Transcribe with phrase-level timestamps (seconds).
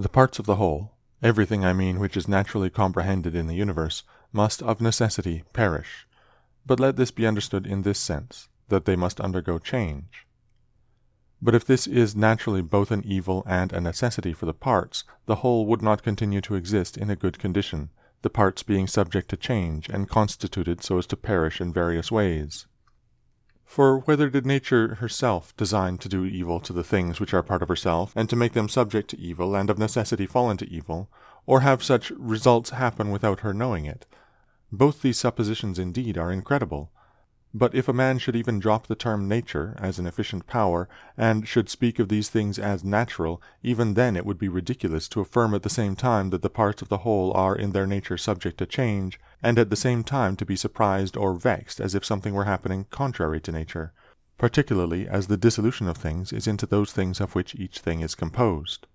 [0.00, 4.02] The parts of the whole, everything I mean which is naturally comprehended in the universe,
[4.32, 6.06] must of necessity perish.
[6.64, 10.26] But let this be understood in this sense, that they must undergo change.
[11.42, 15.42] But if this is naturally both an evil and a necessity for the parts, the
[15.44, 17.90] whole would not continue to exist in a good condition,
[18.22, 22.66] the parts being subject to change and constituted so as to perish in various ways.
[23.70, 27.62] For whether did nature herself design to do evil to the things which are part
[27.62, 31.08] of herself, and to make them subject to evil, and of necessity fall into evil,
[31.46, 34.06] or have such results happen without her knowing it?
[34.72, 36.90] Both these suppositions indeed are incredible.
[37.52, 41.48] But if a man should even drop the term nature as an efficient power, and
[41.48, 45.52] should speak of these things as natural, even then it would be ridiculous to affirm
[45.52, 48.58] at the same time that the parts of the whole are in their nature subject
[48.58, 52.34] to change, and at the same time to be surprised or vexed as if something
[52.34, 53.92] were happening contrary to nature,
[54.38, 58.14] particularly as the dissolution of things is into those things of which each thing is
[58.14, 58.86] composed.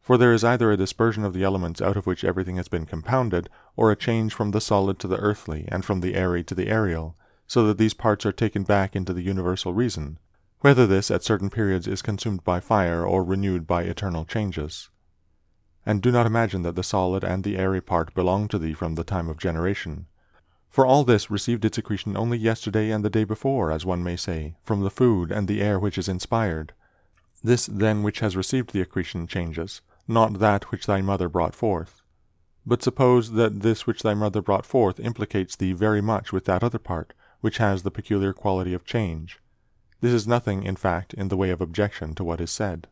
[0.00, 2.86] For there is either a dispersion of the elements out of which everything has been
[2.86, 6.54] compounded, or a change from the solid to the earthly, and from the airy to
[6.54, 7.14] the aerial
[7.48, 10.18] so that these parts are taken back into the universal reason,
[10.60, 14.90] whether this at certain periods is consumed by fire or renewed by eternal changes.
[15.86, 18.94] And do not imagine that the solid and the airy part belong to thee from
[18.94, 20.06] the time of generation.
[20.68, 24.16] For all this received its accretion only yesterday and the day before, as one may
[24.16, 26.74] say, from the food and the air which is inspired.
[27.42, 32.02] This then which has received the accretion changes, not that which thy mother brought forth.
[32.66, 36.62] But suppose that this which thy mother brought forth implicates thee very much with that
[36.62, 39.38] other part, which has the peculiar quality of change.
[40.00, 42.88] This is nothing, in fact, in the way of objection to what is said.